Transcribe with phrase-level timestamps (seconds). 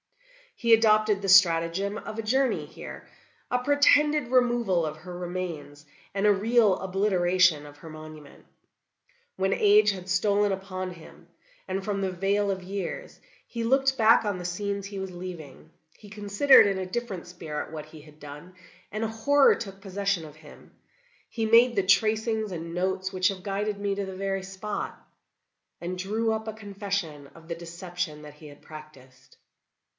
[0.55, 3.07] "He adopted the stratagem of a journey here,
[3.51, 8.45] a pretended removal of her remains, and a real obliteration of her monument.
[9.37, 11.27] When age had stolen upon him,
[11.67, 15.69] and from the vale of years, he looked back on the scenes he was leaving,
[15.97, 18.53] he considered, in a different spirit, what he had done,
[18.91, 20.71] and a horror took possession of him.
[21.29, 24.99] He made the tracings and notes which have guided me to the very spot,
[25.79, 29.37] and drew up a confession of the deception that he had practiced.